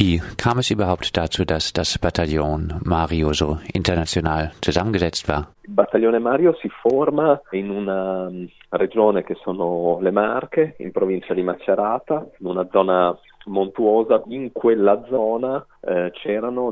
[0.00, 5.48] Wie kam es überhaupt dazu, dass das Bataillon Mario so international zusammengesetzt war?
[5.64, 11.34] Il Battaglione Mario si forma in una mm, regione che sono le Marche, in provincia
[11.34, 14.22] di Macerata, in una zona montuosa.
[14.28, 15.66] In quella zona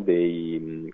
[0.01, 0.91] dei mm.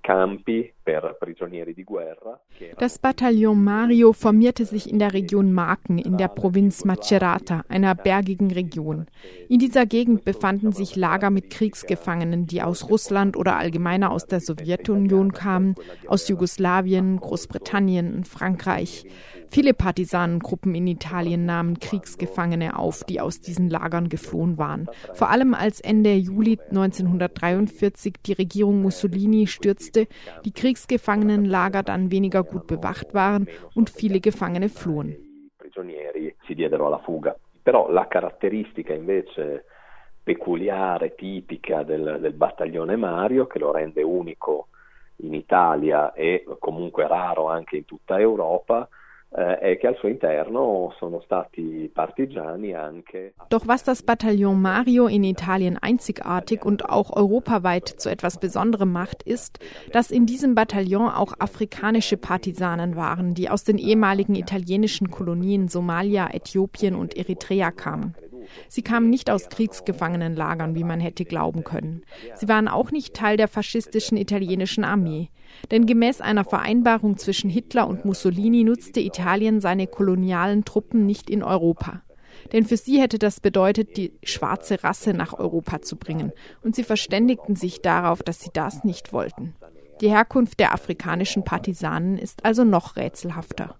[2.79, 8.53] Das Bataillon Mario formierte sich in der Region Marken in der Provinz Macerata, einer bergigen
[8.53, 9.07] Region.
[9.49, 14.41] In dieser Gegend befanden sich Lager mit Kriegsgefangenen, die aus Russland oder allgemeiner aus der
[14.41, 15.75] Sowjetunion kamen,
[16.07, 19.07] aus Jugoslawien, Großbritannien und Frankreich.
[19.49, 24.89] Viele Partisanengruppen in Italien nahmen Kriegsgefangene auf, die aus diesen Lagern geflohen waren.
[25.15, 30.07] Vor allem als Ende Juli 1943 die Regierung Mussolini stürzte,
[30.45, 35.17] die Kriegsgefangenenlager dann weniger gut bewacht waren und viele Gefangene flohen.
[37.65, 39.65] Però la caratteristica invece
[40.23, 44.69] peculiare, tipica del, del battaglione Mario, che lo rende unico
[45.17, 48.89] in Italia e comunque raro anche in tutta Europa,
[52.77, 53.33] anche.
[53.49, 59.25] Doch was das Bataillon Mario in Italien einzigartig und auch europaweit zu etwas Besonderem macht,
[59.25, 59.59] ist,
[59.93, 66.29] dass in diesem Bataillon auch afrikanische Partisanen waren, die aus den ehemaligen italienischen Kolonien Somalia,
[66.33, 68.15] Äthiopien und Eritrea kamen.
[68.69, 72.03] Sie kamen nicht aus Kriegsgefangenenlagern, wie man hätte glauben können.
[72.35, 75.31] Sie waren auch nicht Teil der faschistischen italienischen Armee.
[75.71, 81.43] Denn gemäß einer Vereinbarung zwischen Hitler und Mussolini nutzte Italien seine kolonialen Truppen nicht in
[81.43, 82.03] Europa.
[82.53, 86.33] Denn für sie hätte das bedeutet, die schwarze Rasse nach Europa zu bringen.
[86.63, 89.55] Und sie verständigten sich darauf, dass sie das nicht wollten.
[90.01, 93.77] Die Herkunft der afrikanischen Partisanen ist also noch rätselhafter.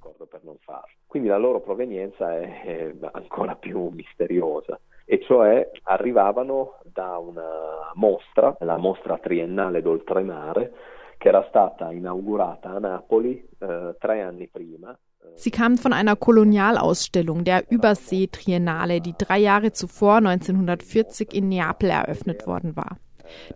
[1.15, 8.79] Quindi la loro provenienza è ancora più misteriosa e cioè arrivavano da una mostra, la
[8.79, 10.73] mostra triennale d'oltremare,
[11.17, 14.99] che era stata inaugurata a Napoli eh, tre anni prima.
[15.35, 22.45] Sie kamen von einer Kolonialausstellung der Übersee-Triennale, die drei Jahre zuvor 1940 in Neapel eröffnet
[22.49, 22.97] worden war.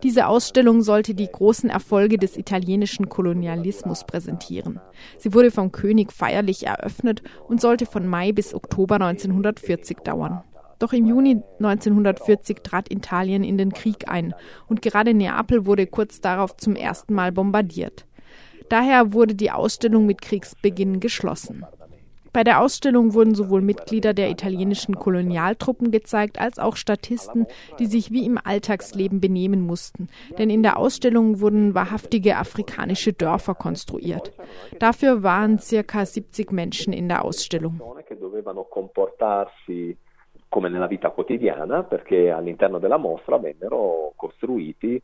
[0.03, 4.79] Diese Ausstellung sollte die großen Erfolge des italienischen Kolonialismus präsentieren.
[5.17, 10.43] Sie wurde vom König feierlich eröffnet und sollte von Mai bis Oktober 1940 dauern.
[10.79, 14.33] Doch im Juni 1940 trat Italien in den Krieg ein
[14.67, 18.05] und gerade Neapel wurde kurz darauf zum ersten Mal bombardiert.
[18.69, 21.65] Daher wurde die Ausstellung mit Kriegsbeginn geschlossen.
[22.33, 27.47] Bei der Ausstellung wurden sowohl Mitglieder der italienischen Kolonialtruppen gezeigt, als auch Statisten,
[27.79, 30.07] die sich wie im Alltagsleben benehmen mussten.
[30.37, 34.31] Denn in der Ausstellung wurden wahrhaftige afrikanische Dörfer konstruiert.
[34.79, 37.81] Dafür waren circa 70 Menschen in der Ausstellung
[40.49, 45.01] come nella vita quotidiana, perché all'interno della mostra vennero costruiti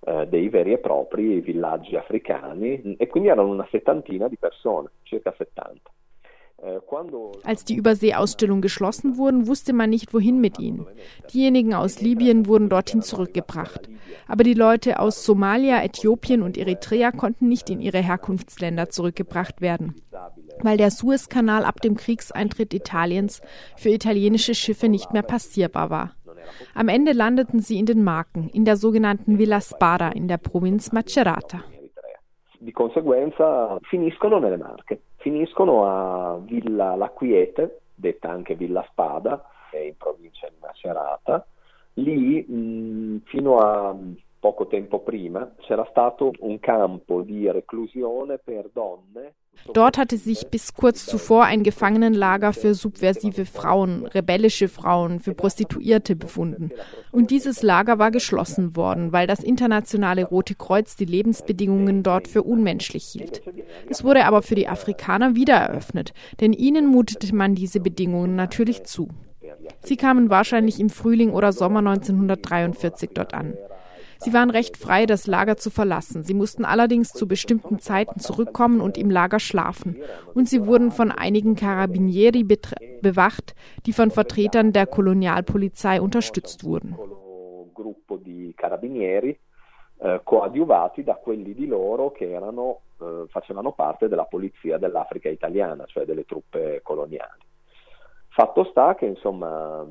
[0.00, 5.32] eh, dei veri e propri villaggi africani e quindi erano una settantina di persone, circa
[5.36, 5.90] 70.
[6.60, 6.80] Äh,
[7.44, 10.86] Als die Überseeausstellung geschlossen wurden, wusste man nicht, wohin mit ihnen.
[11.32, 13.88] Diejenigen aus Libyen wurden dorthin zurückgebracht.
[14.26, 19.94] Aber die Leute aus Somalia, Äthiopien und Eritrea konnten nicht in ihre Herkunftsländer zurückgebracht werden,
[20.60, 23.40] weil der Suezkanal ab dem Kriegseintritt Italiens
[23.76, 26.12] für italienische Schiffe nicht mehr passierbar war.
[26.74, 30.90] Am Ende landeten sie in den Marken, in der sogenannten Villa Spada in der Provinz
[30.90, 31.62] Macerata.
[32.60, 39.96] Di conseguenza finiscono nelle Marche finiscono a Villa La Quiete, detta anche Villa Spada, in
[39.96, 41.46] provincia di Macerata.
[41.94, 43.96] Lì mh, fino a
[44.48, 49.34] poco tempo prima c'era stato un campo di reclusione per donne
[49.74, 56.14] Dort hatte sich bis kurz zuvor ein Gefangenenlager für subversive Frauen, rebellische Frauen, für Prostituierte
[56.14, 56.70] befunden.
[57.10, 62.44] Und dieses Lager war geschlossen worden, weil das internationale Rote Kreuz die Lebensbedingungen dort für
[62.44, 63.42] unmenschlich hielt.
[63.88, 68.84] Es wurde aber für die Afrikaner wieder eröffnet, denn ihnen mutete man diese Bedingungen natürlich
[68.84, 69.08] zu.
[69.82, 73.54] Sie kamen wahrscheinlich im Frühling oder Sommer 1943 dort an.
[74.18, 76.22] Sie waren recht frei, das Lager zu verlassen.
[76.22, 79.96] Sie mussten allerdings zu bestimmten Zeiten zurückkommen und im Lager schlafen.
[80.34, 83.54] Und sie wurden von einigen Carabinieri bewacht,
[83.86, 86.96] die von Vertretern der Kolonialpolizei unterstützt wurden.
[90.00, 95.86] Eh, coadiuvati da quelli di loro che erano, eh, facevano parte della polizia dell'Africa italiana,
[95.86, 97.42] cioè delle truppe coloniali.
[98.28, 99.84] Fatto sta che insomma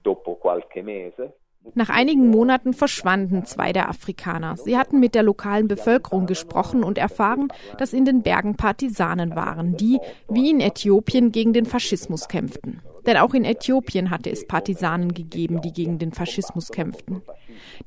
[0.00, 1.38] dopo qualche mese
[1.74, 4.56] nach einigen Monaten verschwanden zwei der Afrikaner.
[4.56, 9.76] Sie hatten mit der lokalen Bevölkerung gesprochen und erfahren, dass in den Bergen Partisanen waren,
[9.76, 12.80] die, wie in Äthiopien, gegen den Faschismus kämpften.
[13.06, 17.22] Denn auch in Äthiopien hatte es Partisanen gegeben, die gegen den Faschismus kämpften.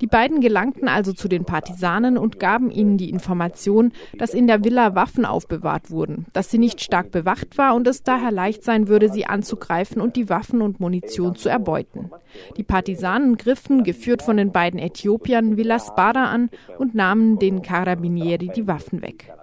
[0.01, 4.63] Die beiden gelangten also zu den Partisanen und gaben ihnen die Information, dass in der
[4.63, 8.87] Villa Waffen aufbewahrt wurden, dass sie nicht stark bewacht war und es daher leicht sein
[8.87, 12.11] würde, sie anzugreifen und die Waffen und Munition zu erbeuten.
[12.55, 18.49] Die Partisanen griffen, geführt von den beiden Äthiopiern, Villa Spada an und nahmen den Carabinieri
[18.55, 19.33] die Waffen weg.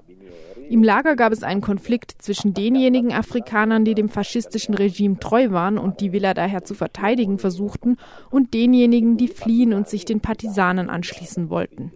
[0.68, 5.78] Im Lager gab es einen Konflikt zwischen denjenigen Afrikanern, die dem faschistischen Regime treu waren
[5.78, 7.96] und die Villa daher zu verteidigen versuchten,
[8.30, 11.92] und denjenigen, die fliehen und sich den Partisanen anschließen wollten.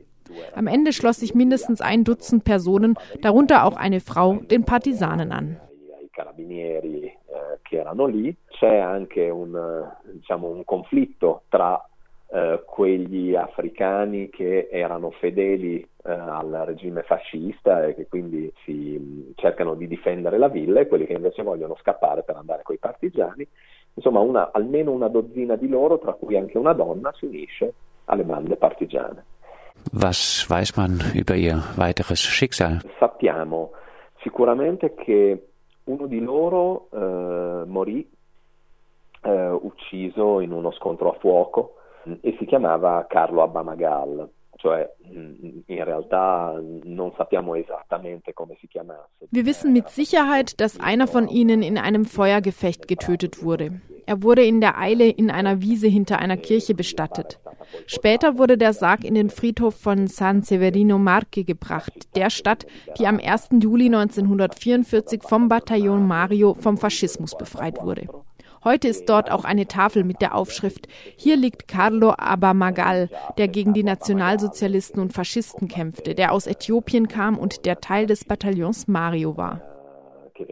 [0.55, 5.57] Am Ende schloss sich mindestens ein Dutzend Personen, darunter auch eine Frau, den Partisanen an.
[10.13, 11.89] Diciamo, un conflitto tra
[12.31, 19.33] eh, quegli africani che erano fedeli eh, al regime fascista e che quindi si mh,
[19.37, 22.79] cercano di difendere la villa e quelli che invece vogliono scappare per andare con i
[22.79, 23.47] partigiani.
[23.95, 27.75] Insomma, una, almeno una dozzina di loro, tra cui anche una donna, si unisce
[28.07, 29.25] alle bande partigiane.
[29.93, 32.81] Was weiß man über ihr weiteres Schicksal?
[32.99, 33.73] Sappiamo
[34.23, 35.47] sicuramente che
[35.85, 38.09] uno di loro eh, morì
[39.23, 41.75] eh, ucciso in uno scontro a fuoco
[42.21, 44.29] e si chiamava Carlo Abbamagal,
[44.59, 49.29] cioè in realtà non sappiamo esattamente come si chiamasse.
[49.31, 53.81] Wir wissen mit Sicherheit, dass einer von ihnen in einem Feuergefecht getötet wurde.
[54.07, 57.39] Er wurde in der Eile in einer Wiese hinter einer Kirche bestattet.
[57.87, 62.67] Später wurde der Sarg in den Friedhof von San Severino Marche gebracht, der Stadt,
[62.99, 63.51] die am 1.
[63.61, 68.09] Juli 1944 vom Bataillon Mario vom Faschismus befreit wurde.
[68.65, 73.73] Heute ist dort auch eine Tafel mit der Aufschrift Hier liegt Carlo Abamagal, der gegen
[73.73, 79.37] die Nationalsozialisten und Faschisten kämpfte, der aus Äthiopien kam und der Teil des Bataillons Mario
[79.37, 79.63] war.
[80.35, 80.49] E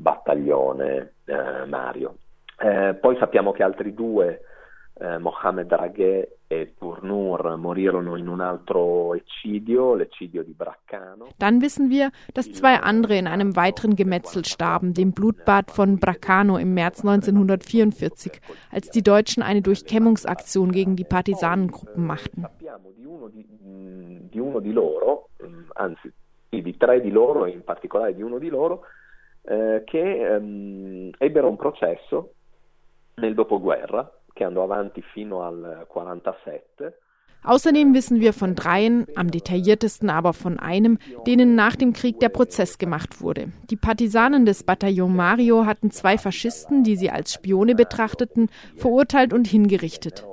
[0.00, 2.16] battaglione eh, Mario.
[2.60, 4.40] Eh, poi sappiamo che altri due
[4.94, 11.28] eh, Mohamed Raghè e Turnur morirono in un altro eccidio, l'eccidio di Braccano.
[11.36, 16.56] Dann wissen wir, dass zwei andere in einem weiteren Gemetzel starben, dem Blutbad von Braccano
[16.56, 18.40] im März 1944,
[18.72, 22.46] als die Deutschen eine Durchkämmungsaktion gegen die Partisanengruppen machten.
[29.86, 30.36] Che
[31.18, 32.32] ebbero un processo
[33.16, 36.94] nel dopoguerra che andò avanti fino al 47.
[37.42, 42.28] Außerdem wissen wir von dreien, am detailliertesten aber von einem, denen nach dem Krieg der
[42.28, 43.48] Prozess gemacht wurde.
[43.70, 49.46] Die Partisanen des Bataillon Mario hatten zwei Faschisten, die sie als Spione betrachteten, verurteilt und
[49.48, 50.24] hingerichtet.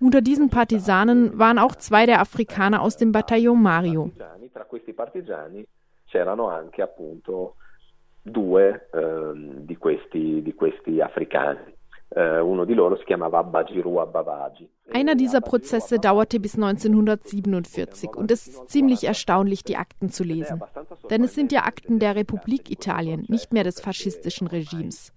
[0.00, 4.10] Unter diesen Partisanen waren auch zwei der Afrikaner aus dem Bataillon Mario.
[4.52, 5.66] Tra questi partigiani
[6.06, 7.54] c'erano anche appunto
[8.20, 11.72] due eh, questi, di questi africani.
[14.00, 14.68] Ababaji.
[14.92, 20.62] Einer dieser Prozesse dauerte bis 1947 und es ist ziemlich erstaunlich, die Akten zu lesen.
[21.10, 25.12] Denn es sind ja Akten der Republik Italien, nicht mehr des faschistischen Regimes.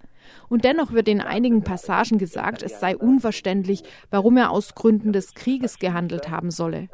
[0.49, 5.33] Und dennoch wird in einigen Passagen gesagt, es sei unverständlich, warum er aus Gründen des
[5.33, 6.89] Krieges gehandelt haben solle.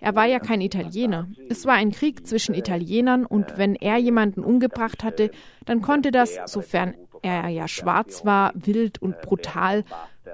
[0.00, 1.28] Er war ja kein Italiener.
[1.48, 5.30] Es war ein Krieg zwischen Italienern und wenn er jemanden umgebracht hatte,
[5.64, 9.84] dann konnte das, sofern er ja schwarz war, wild und brutal,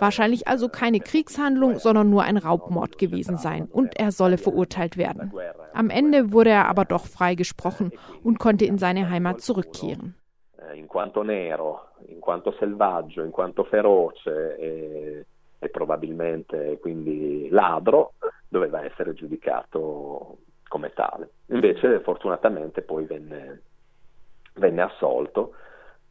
[0.01, 5.33] wahrscheinlich also keine Kriegshandlung, sondern nur ein Raubmord gewesen sein und er solle verurteilt werden.
[5.75, 7.93] Am Ende wurde er aber doch freigesprochen
[8.23, 10.15] und konnte in seine Heimat zurückkehren.
[10.75, 15.27] In quanto nero, in quanto selvaggio, in quanto feroce e,
[15.59, 18.15] e probabilmente quindi ladro,
[18.49, 21.31] doveva essere giudicato come tale.
[21.47, 23.63] Invece fortunatamente poi venne,
[24.55, 25.55] venne assolto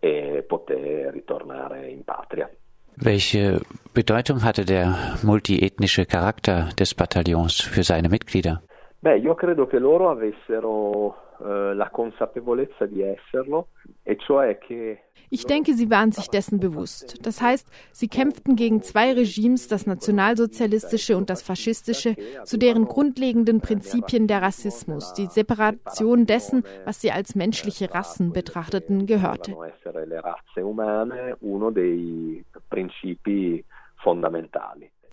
[0.01, 2.49] e poter ritornare in patria.
[2.95, 3.61] Welche
[3.93, 8.61] Bedeutung hatte der multiethnische Charakter des Bataillons für seine Mitglieder?
[9.03, 13.69] Beh, io credo che loro avessero eh, la consapevolezza di esserlo,
[14.03, 17.25] e cioè che ich denke, sie waren sich dessen bewusst.
[17.25, 23.61] Das heißt, sie kämpften gegen zwei Regimes, das nationalsozialistische und das faschistische, zu deren grundlegenden
[23.61, 29.55] Prinzipien der Rassismus, die Separation dessen, was sie als menschliche Rassen betrachteten, gehörte.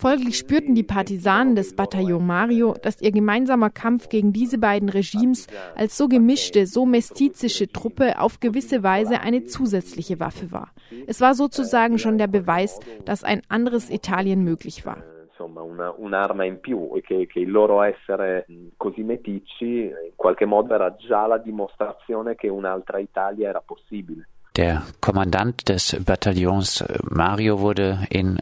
[0.01, 5.49] Folglich spürten die Partisanen des Bataillon Mario, dass ihr gemeinsamer Kampf gegen diese beiden Regimes
[5.75, 10.71] als so gemischte, so mestizische Truppe auf gewisse Weise eine zusätzliche Waffe war.
[11.09, 14.99] Es war sozusagen schon der Beweis, dass ein anderes Italien möglich war.
[15.31, 20.47] Insomma, una, un'arma in più e che, che il loro essere così meticci in qualche
[20.47, 24.29] modo era già la dimostrazione che un'altra Italia era possibile.
[24.55, 28.39] Der Kommandant des Bataillons Mario wurde in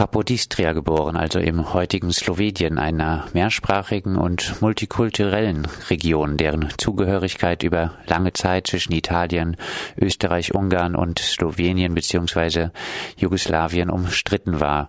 [0.00, 8.32] Kapodistria geboren, also im heutigen Slowenien, einer mehrsprachigen und multikulturellen Region, deren Zugehörigkeit über lange
[8.32, 9.58] Zeit zwischen Italien,
[10.00, 12.70] Österreich, Ungarn und Slowenien bzw.
[13.18, 14.88] Jugoslawien umstritten war.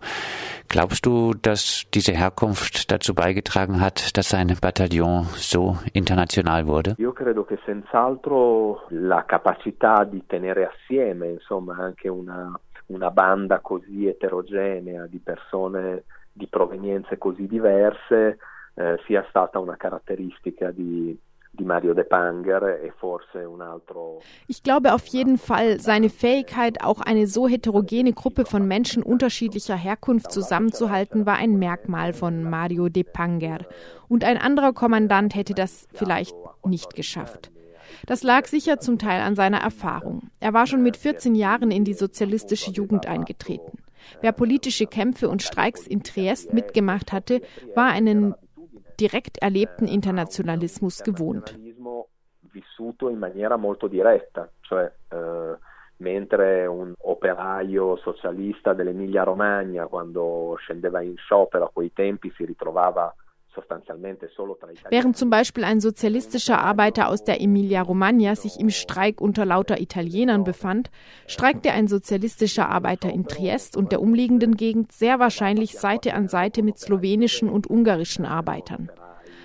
[0.69, 6.95] Glaubst du, dass diese Herkunft dazu beigetragen hat, dass sein Bataillon so international wurde?
[6.97, 12.57] Io credo che senz'altro la capacità di tenere assieme, insomma, anche una
[12.93, 18.37] una banda così eterogenea di persone di provenienze così diverse
[18.75, 21.17] eh, sia stata una caratteristica di,
[21.49, 22.93] di Mario De Panger e.
[24.47, 29.75] Ich glaube auf jeden Fall, seine Fähigkeit, auch eine so heterogene Gruppe von Menschen unterschiedlicher
[29.75, 33.59] Herkunft zusammenzuhalten, war ein Merkmal von Mario De Panger.
[34.07, 37.50] Und ein anderer Kommandant hätte das vielleicht nicht geschafft.
[38.05, 40.29] Das lag sicher zum Teil an seiner Erfahrung.
[40.39, 43.79] Er war schon mit 14 Jahren in die sozialistische Jugend eingetreten.
[44.21, 47.41] Wer politische Kämpfe und Streiks in Triest mitgemacht hatte,
[47.75, 48.35] war einen
[48.99, 51.57] direkt erlebten Internationalismus gewohnt.
[55.09, 55.57] eh,
[55.97, 63.13] mentre un operaio socialista dell'Emilia Romagna quando scendeva in sciopero a quei tempi si ritrovava
[64.89, 70.43] Während zum Beispiel ein sozialistischer Arbeiter aus der Emilia-Romagna sich im Streik unter lauter Italienern
[70.43, 70.89] befand,
[71.27, 76.63] streikte ein sozialistischer Arbeiter in Triest und der umliegenden Gegend sehr wahrscheinlich Seite an Seite
[76.63, 78.89] mit slowenischen und ungarischen Arbeitern.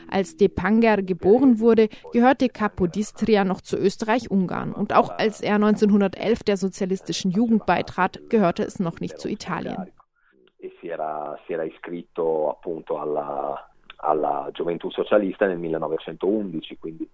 [0.09, 4.73] Als De Panger geboren wurde, gehörte Capodistria noch zu Österreich-Ungarn.
[4.73, 9.91] Und auch als er 1911 der sozialistischen Jugend beitrat, gehörte es noch nicht zu Italien.
[10.59, 13.69] E si era, si era iscritto appunto alla,
[14.07, 17.09] alla gioventù socialista nel 1911, quindi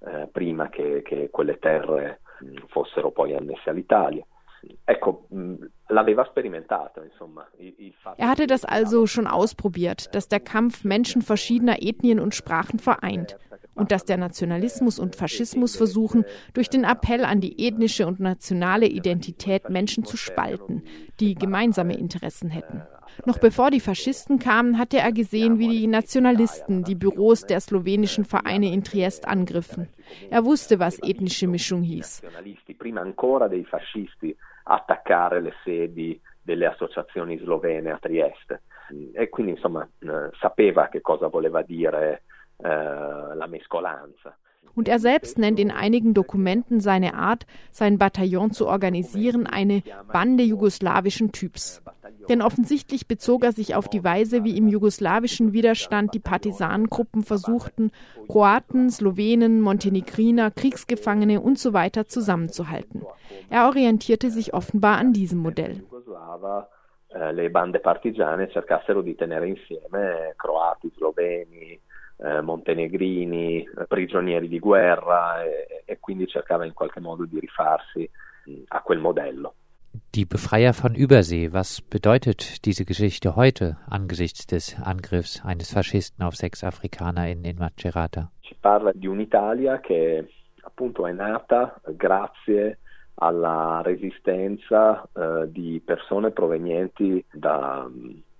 [0.00, 4.24] eh, prima che, che, quelle terre mh, fossero poi annesse all'Italia.
[4.84, 5.54] Ecco, mh,
[5.88, 7.46] l'aveva sperimentato, insomma.
[8.16, 13.36] er hatte das also schon ausprobiert, dass der Kampf Menschen verschiedener Ethnien und Sprachen vereint
[13.74, 18.86] und dass der Nationalismus und Faschismus versuchen, durch den Appell an die ethnische und nationale
[18.86, 20.84] Identität Menschen zu spalten,
[21.20, 22.82] die gemeinsame Interessen hätten.
[23.24, 28.24] Noch bevor die Faschisten kamen, hatte er gesehen, wie die Nationalisten die Büros der slowenischen
[28.24, 29.88] Vereine in Triest angriffen.
[30.30, 32.22] Er wusste, was ethnische Mischung hieß.
[34.64, 38.62] attaccare le sedi delle associazioni slovene a Trieste
[39.12, 42.22] e quindi insomma eh, sapeva che cosa voleva dire
[42.56, 44.36] eh, la mescolanza.
[44.74, 50.44] Und er selbst nennt in einigen Dokumenten seine Art, sein Bataillon zu organisieren, eine Bande
[50.44, 51.82] jugoslawischen Typs.
[52.28, 57.90] Denn offensichtlich bezog er sich auf die Weise, wie im jugoslawischen Widerstand die Partisanengruppen versuchten,
[58.28, 61.72] Kroaten, Slowenen, Montenegriner, Kriegsgefangene und so
[62.06, 63.02] zusammenzuhalten.
[63.50, 65.82] Er orientierte sich offenbar an diesem Modell.
[67.14, 71.78] Eh, le bande partigiane cercassero di tenere insieme croati, sloveni,
[72.22, 78.08] eh, montenegrini, prigionieri di guerra e, e quindi cercava in qualche modo di rifarsi
[78.68, 79.54] a quel modello.
[80.14, 86.34] Die Befreier von Übersee, was bedeutet diese Geschichte heute angesichts des Angriffs eines Faschisten auf
[86.34, 88.30] sechs Afrikaner in, Macerata?
[88.40, 90.26] Si parla di un'Italia che
[90.62, 92.78] appunto è nata grazie
[93.16, 97.86] alla resistenza eh, di persone provenienti da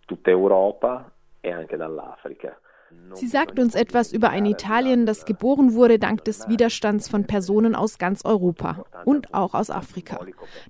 [0.07, 1.11] tutta Europa
[1.41, 2.59] e anche dall'Africa.
[3.15, 7.75] Sie sagt uns etwas über ein Italien, das geboren wurde dank des Widerstands von Personen
[7.75, 10.19] aus ganz Europa und auch aus Afrika.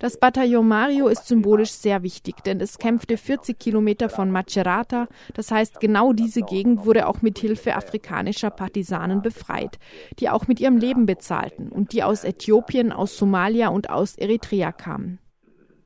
[0.01, 5.07] Das Bataillon Mario ist symbolisch sehr wichtig, denn es kämpfte 40 Kilometer von Macerata.
[5.35, 9.79] Das heißt, genau diese Gegend wurde auch mit Hilfe afrikanischer Partisanen befreit,
[10.19, 14.73] die auch mit ihrem Leben bezahlten und die aus Äthiopien, aus Somalia und aus Eritrea
[14.73, 15.19] kamen.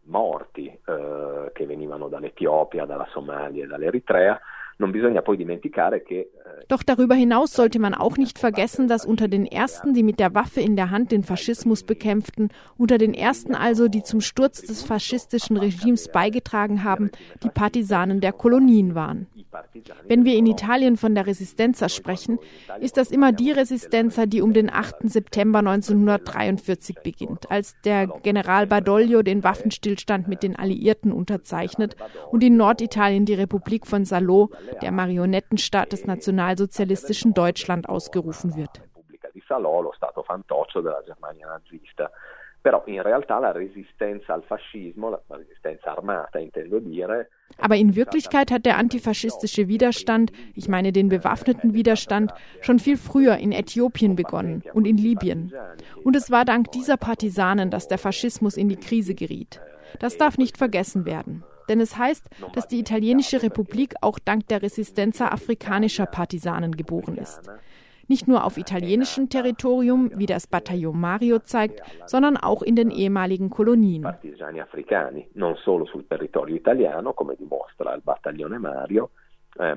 [0.08, 4.40] Morti eh, che venivano dall'Etiopia, dalla Somalia e dall'Eritrea
[4.78, 6.30] Non bisogna poi dimenticare che eh,
[6.68, 10.34] Doch darüber hinaus sollte man auch nicht vergessen, dass unter den ersten, die mit der
[10.34, 14.82] Waffe in der Hand den Faschismus bekämpften, unter den ersten also, die zum Sturz des
[14.82, 17.10] faschistischen Regimes beigetragen haben,
[17.42, 19.28] die Partisanen der Kolonien waren.
[20.06, 22.38] Wenn wir in Italien von der Resistenza sprechen,
[22.80, 25.08] ist das immer die Resistenza, die um den 8.
[25.08, 31.96] September 1943 beginnt, als der General Badoglio den Waffenstillstand mit den Alliierten unterzeichnet
[32.30, 34.50] und in Norditalien die Republik von Salò,
[34.80, 38.80] der Marionettenstaat des nationalsozialistischen Deutschland, ausgerufen wird.
[42.66, 48.50] Però in realtà la resistenza al fascismo, la resistenza armata intendo dire, aber in Wirklichkeit
[48.50, 52.32] hat der antifaschistische Widerstand, ich meine den bewaffneten Widerstand,
[52.62, 55.52] schon viel früher in Äthiopien begonnen und in Libyen.
[56.02, 59.60] Und es war dank dieser Partisanen, dass der Faschismus in die Krise geriet.
[60.00, 61.44] Das darf nicht vergessen werden.
[61.68, 67.48] Denn es heißt, dass die italienische Republik auch dank der Resistenza afrikanischer Partisanen geboren ist
[68.08, 73.50] nicht nur auf italienischem Territorium, wie das Bataillon Mario zeigt, sondern auch in den ehemaligen
[73.50, 74.06] Kolonien.
[79.58, 79.74] Eh,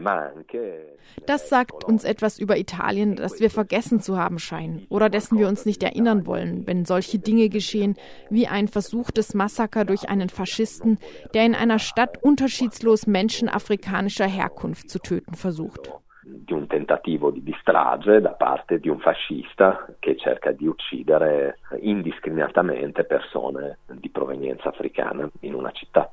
[1.25, 5.48] das sagt uns etwas über Italien, das wir vergessen zu haben scheinen oder dessen wir
[5.48, 7.95] uns nicht erinnern wollen, wenn solche Dinge geschehen
[8.29, 11.00] wie ein versuchtes Massaker durch einen Faschisten,
[11.33, 15.93] der in einer Stadt unterschiedslos Menschen afrikanischer Herkunft zu töten versucht
[16.29, 23.03] di un tentativo di strage da parte di un fascista che cerca di uccidere indiscriminatamente
[23.03, 26.12] persone di provenienza africana in una città.